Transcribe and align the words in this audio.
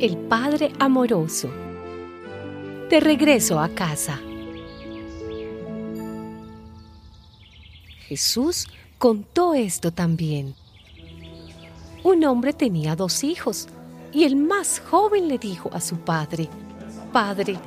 El 0.00 0.16
Padre 0.16 0.72
Amoroso. 0.78 1.50
De 2.88 3.00
regreso 3.00 3.60
a 3.60 3.68
casa. 3.68 4.18
Jesús 8.08 8.66
contó 8.96 9.52
esto 9.52 9.92
también. 9.92 10.54
Un 12.02 12.24
hombre 12.24 12.54
tenía 12.54 12.96
dos 12.96 13.22
hijos 13.24 13.68
y 14.10 14.24
el 14.24 14.36
más 14.36 14.80
joven 14.90 15.28
le 15.28 15.36
dijo 15.36 15.68
a 15.70 15.82
su 15.82 15.98
padre, 15.98 16.48
Padre, 17.12 17.58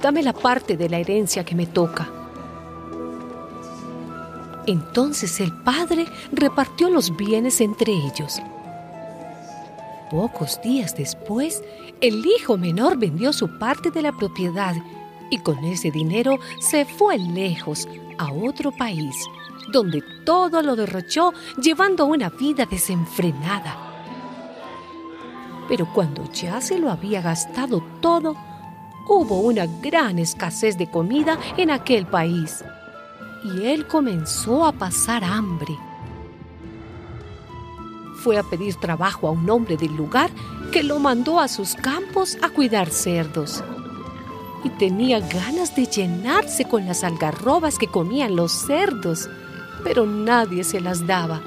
dame 0.00 0.22
la 0.22 0.32
parte 0.32 0.78
de 0.78 0.88
la 0.88 0.96
herencia 0.96 1.44
que 1.44 1.54
me 1.54 1.66
toca. 1.66 2.08
Entonces 4.66 5.38
el 5.38 5.52
padre 5.52 6.06
repartió 6.32 6.88
los 6.88 7.14
bienes 7.14 7.60
entre 7.60 7.92
ellos. 7.92 8.40
Pocos 10.10 10.60
días 10.62 10.94
después, 10.94 11.62
el 12.00 12.24
hijo 12.26 12.58
menor 12.58 12.98
vendió 12.98 13.32
su 13.32 13.58
parte 13.58 13.90
de 13.90 14.02
la 14.02 14.12
propiedad 14.12 14.74
y 15.30 15.38
con 15.38 15.64
ese 15.64 15.90
dinero 15.90 16.38
se 16.60 16.84
fue 16.84 17.18
lejos 17.18 17.88
a 18.18 18.30
otro 18.30 18.70
país, 18.70 19.16
donde 19.72 20.02
todo 20.24 20.62
lo 20.62 20.76
derrochó 20.76 21.32
llevando 21.60 22.04
una 22.04 22.28
vida 22.28 22.66
desenfrenada. 22.66 23.76
Pero 25.68 25.90
cuando 25.92 26.30
ya 26.32 26.60
se 26.60 26.78
lo 26.78 26.90
había 26.90 27.22
gastado 27.22 27.82
todo, 28.00 28.36
hubo 29.08 29.40
una 29.40 29.66
gran 29.82 30.18
escasez 30.18 30.76
de 30.76 30.90
comida 30.90 31.38
en 31.56 31.70
aquel 31.70 32.06
país 32.06 32.62
y 33.42 33.66
él 33.66 33.86
comenzó 33.86 34.66
a 34.66 34.72
pasar 34.72 35.24
hambre 35.24 35.76
fue 38.24 38.38
a 38.38 38.42
pedir 38.42 38.76
trabajo 38.76 39.28
a 39.28 39.32
un 39.32 39.50
hombre 39.50 39.76
del 39.76 39.94
lugar 39.94 40.30
que 40.72 40.82
lo 40.82 40.98
mandó 40.98 41.40
a 41.40 41.46
sus 41.46 41.74
campos 41.74 42.38
a 42.40 42.48
cuidar 42.48 42.88
cerdos. 42.88 43.62
Y 44.64 44.70
tenía 44.70 45.20
ganas 45.20 45.76
de 45.76 45.84
llenarse 45.84 46.64
con 46.64 46.86
las 46.86 47.04
algarrobas 47.04 47.76
que 47.76 47.86
comían 47.86 48.34
los 48.34 48.50
cerdos, 48.50 49.28
pero 49.84 50.06
nadie 50.06 50.64
se 50.64 50.80
las 50.80 51.06
daba. 51.06 51.42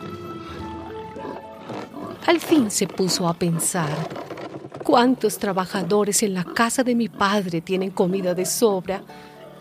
Al 2.27 2.39
fin 2.39 2.69
se 2.69 2.85
puso 2.85 3.27
a 3.27 3.33
pensar, 3.33 3.89
¿cuántos 4.83 5.39
trabajadores 5.39 6.21
en 6.21 6.35
la 6.35 6.43
casa 6.43 6.83
de 6.83 6.93
mi 6.93 7.09
padre 7.09 7.59
tienen 7.61 7.89
comida 7.89 8.35
de 8.35 8.45
sobra, 8.45 9.01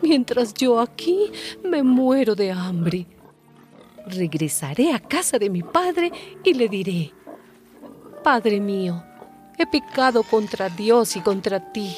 mientras 0.03 0.53
yo 0.53 0.81
aquí 0.81 1.33
me 1.65 1.83
muero 1.83 2.35
de 2.35 2.53
hambre? 2.53 3.07
Regresaré 4.07 4.93
a 4.93 5.01
casa 5.01 5.39
de 5.39 5.51
mi 5.51 5.63
padre 5.63 6.13
y 6.45 6.55
le 6.55 6.69
diré, 6.69 7.13
Padre 8.23 8.61
mío, 8.61 9.05
he 9.59 9.67
pecado 9.67 10.23
contra 10.23 10.69
Dios 10.69 11.17
y 11.17 11.21
contra 11.21 11.73
ti. 11.73 11.95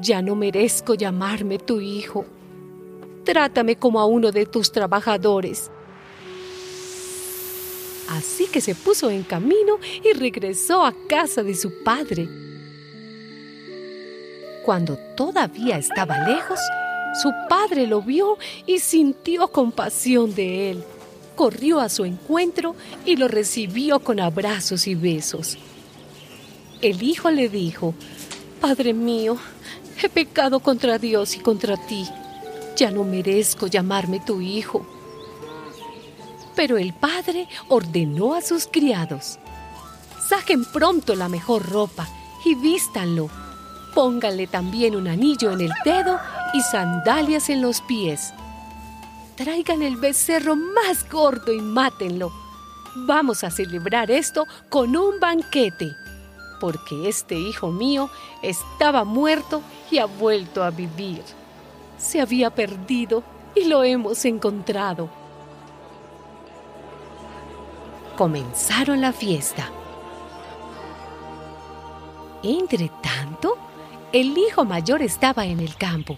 Ya 0.00 0.20
no 0.22 0.34
merezco 0.34 0.94
llamarme 0.94 1.58
tu 1.58 1.80
hijo. 1.80 2.24
Trátame 3.24 3.76
como 3.76 4.00
a 4.00 4.06
uno 4.06 4.30
de 4.30 4.46
tus 4.46 4.70
trabajadores. 4.70 5.70
Así 8.08 8.46
que 8.46 8.60
se 8.60 8.74
puso 8.74 9.10
en 9.10 9.22
camino 9.24 9.78
y 10.04 10.12
regresó 10.12 10.84
a 10.84 10.94
casa 11.08 11.42
de 11.42 11.54
su 11.54 11.82
padre. 11.82 12.28
Cuando 14.64 14.96
todavía 15.16 15.78
estaba 15.78 16.26
lejos, 16.26 16.58
su 17.22 17.30
padre 17.48 17.86
lo 17.86 18.02
vio 18.02 18.36
y 18.66 18.78
sintió 18.80 19.48
compasión 19.48 20.34
de 20.34 20.70
él 20.70 20.84
corrió 21.36 21.80
a 21.80 21.88
su 21.88 22.04
encuentro 22.04 22.74
y 23.04 23.16
lo 23.16 23.28
recibió 23.28 24.00
con 24.00 24.18
abrazos 24.18 24.88
y 24.88 24.96
besos. 24.96 25.58
El 26.82 27.02
hijo 27.02 27.30
le 27.30 27.48
dijo, 27.48 27.94
Padre 28.60 28.92
mío, 28.92 29.36
he 30.02 30.08
pecado 30.08 30.60
contra 30.60 30.98
Dios 30.98 31.36
y 31.36 31.38
contra 31.38 31.76
ti. 31.76 32.06
Ya 32.76 32.90
no 32.90 33.04
merezco 33.04 33.68
llamarme 33.68 34.20
tu 34.20 34.40
hijo. 34.40 34.84
Pero 36.56 36.78
el 36.78 36.94
padre 36.94 37.48
ordenó 37.68 38.34
a 38.34 38.40
sus 38.40 38.66
criados, 38.66 39.38
saquen 40.26 40.64
pronto 40.64 41.14
la 41.14 41.28
mejor 41.28 41.68
ropa 41.70 42.08
y 42.44 42.54
vístanlo. 42.54 43.28
Pónganle 43.94 44.46
también 44.46 44.96
un 44.96 45.06
anillo 45.06 45.52
en 45.52 45.60
el 45.60 45.72
dedo 45.84 46.18
y 46.54 46.60
sandalias 46.62 47.50
en 47.50 47.62
los 47.62 47.82
pies 47.82 48.32
traigan 49.36 49.82
el 49.82 49.96
becerro 49.96 50.56
más 50.56 51.08
gordo 51.08 51.52
y 51.52 51.60
mátenlo. 51.60 52.32
Vamos 52.94 53.44
a 53.44 53.50
celebrar 53.50 54.10
esto 54.10 54.46
con 54.70 54.96
un 54.96 55.20
banquete, 55.20 55.94
porque 56.60 57.08
este 57.08 57.38
hijo 57.38 57.70
mío 57.70 58.08
estaba 58.42 59.04
muerto 59.04 59.62
y 59.90 59.98
ha 59.98 60.06
vuelto 60.06 60.64
a 60.64 60.70
vivir. 60.70 61.22
Se 61.98 62.20
había 62.20 62.50
perdido 62.50 63.22
y 63.54 63.64
lo 63.64 63.84
hemos 63.84 64.24
encontrado. 64.24 65.10
Comenzaron 68.16 69.02
la 69.02 69.12
fiesta. 69.12 69.70
Entre 72.42 72.90
tanto, 73.02 73.58
el 74.12 74.38
hijo 74.38 74.64
mayor 74.64 75.02
estaba 75.02 75.44
en 75.44 75.60
el 75.60 75.76
campo 75.76 76.16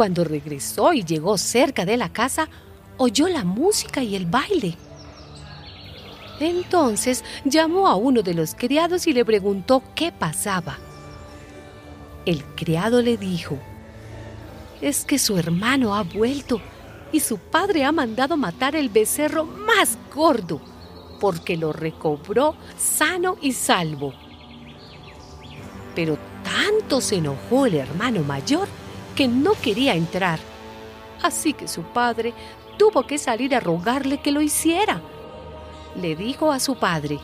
cuando 0.00 0.24
regresó 0.24 0.94
y 0.94 1.04
llegó 1.04 1.36
cerca 1.36 1.84
de 1.84 1.98
la 1.98 2.10
casa, 2.10 2.48
oyó 2.96 3.28
la 3.28 3.44
música 3.44 4.02
y 4.02 4.16
el 4.16 4.24
baile. 4.24 4.74
Entonces 6.40 7.22
llamó 7.44 7.86
a 7.86 7.96
uno 7.96 8.22
de 8.22 8.32
los 8.32 8.54
criados 8.54 9.06
y 9.06 9.12
le 9.12 9.26
preguntó 9.26 9.82
qué 9.94 10.10
pasaba. 10.10 10.78
El 12.24 12.42
criado 12.54 13.02
le 13.02 13.18
dijo, 13.18 13.58
es 14.80 15.04
que 15.04 15.18
su 15.18 15.36
hermano 15.36 15.94
ha 15.94 16.02
vuelto 16.02 16.62
y 17.12 17.20
su 17.20 17.36
padre 17.36 17.84
ha 17.84 17.92
mandado 17.92 18.38
matar 18.38 18.76
el 18.76 18.88
becerro 18.88 19.44
más 19.44 19.98
gordo, 20.14 20.62
porque 21.20 21.58
lo 21.58 21.74
recobró 21.74 22.54
sano 22.78 23.36
y 23.42 23.52
salvo. 23.52 24.14
Pero 25.94 26.16
tanto 26.42 27.02
se 27.02 27.16
enojó 27.16 27.66
el 27.66 27.74
hermano 27.74 28.22
mayor 28.22 28.66
que 29.14 29.28
no 29.28 29.52
quería 29.52 29.94
entrar. 29.94 30.38
Así 31.22 31.52
que 31.52 31.68
su 31.68 31.82
padre 31.82 32.32
tuvo 32.78 33.06
que 33.06 33.18
salir 33.18 33.54
a 33.54 33.60
rogarle 33.60 34.18
que 34.18 34.32
lo 34.32 34.40
hiciera. 34.40 35.02
Le 36.00 36.16
dijo 36.16 36.50
a 36.50 36.60
su 36.60 36.76
padre, 36.76 37.18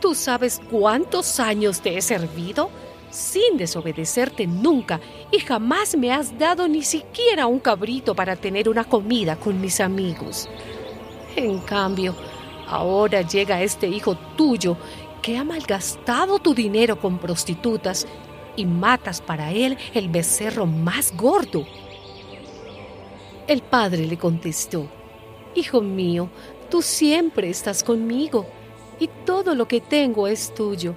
¿tú 0.00 0.14
sabes 0.14 0.60
cuántos 0.70 1.38
años 1.38 1.80
te 1.80 1.96
he 1.96 2.02
servido? 2.02 2.70
Sin 3.10 3.56
desobedecerte 3.56 4.46
nunca 4.46 5.00
y 5.30 5.38
jamás 5.38 5.96
me 5.96 6.12
has 6.12 6.36
dado 6.36 6.66
ni 6.66 6.82
siquiera 6.82 7.46
un 7.46 7.60
cabrito 7.60 8.14
para 8.14 8.34
tener 8.34 8.68
una 8.68 8.84
comida 8.84 9.36
con 9.36 9.60
mis 9.60 9.80
amigos. 9.80 10.48
En 11.36 11.60
cambio, 11.60 12.16
ahora 12.66 13.22
llega 13.22 13.62
este 13.62 13.86
hijo 13.86 14.16
tuyo 14.36 14.76
que 15.22 15.36
ha 15.36 15.44
malgastado 15.44 16.38
tu 16.38 16.54
dinero 16.54 16.98
con 16.98 17.18
prostitutas 17.18 18.06
y 18.56 18.66
matas 18.66 19.20
para 19.20 19.52
él 19.52 19.76
el 19.94 20.08
becerro 20.08 20.66
más 20.66 21.14
gordo. 21.16 21.66
El 23.46 23.62
padre 23.62 24.06
le 24.06 24.16
contestó, 24.16 24.88
Hijo 25.54 25.80
mío, 25.80 26.28
tú 26.70 26.82
siempre 26.82 27.48
estás 27.48 27.84
conmigo 27.84 28.46
y 28.98 29.08
todo 29.24 29.54
lo 29.54 29.68
que 29.68 29.80
tengo 29.80 30.26
es 30.26 30.54
tuyo. 30.54 30.94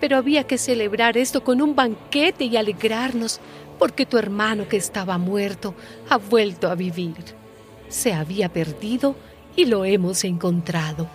Pero 0.00 0.16
había 0.16 0.44
que 0.44 0.58
celebrar 0.58 1.16
esto 1.16 1.42
con 1.44 1.60
un 1.60 1.74
banquete 1.74 2.44
y 2.44 2.56
alegrarnos, 2.56 3.40
porque 3.78 4.06
tu 4.06 4.18
hermano 4.18 4.68
que 4.68 4.76
estaba 4.76 5.18
muerto 5.18 5.74
ha 6.08 6.18
vuelto 6.18 6.68
a 6.68 6.74
vivir. 6.74 7.16
Se 7.88 8.12
había 8.12 8.50
perdido 8.50 9.16
y 9.56 9.64
lo 9.64 9.84
hemos 9.84 10.24
encontrado. 10.24 11.08